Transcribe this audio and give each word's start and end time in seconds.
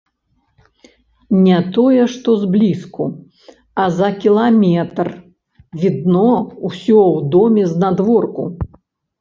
Не 1.45 1.57
тое 1.75 2.03
што 2.13 2.29
зблізку, 2.45 3.03
а 3.83 3.87
за 3.99 4.09
кіламетр 4.25 5.07
відно 5.85 6.27
ўсё 6.67 6.99
ў 7.13 7.17
доме 7.37 7.63
знадворку. 7.77 8.43